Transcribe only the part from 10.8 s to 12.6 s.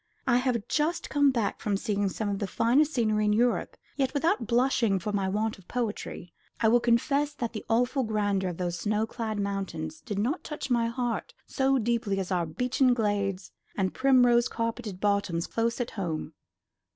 heart so deeply as our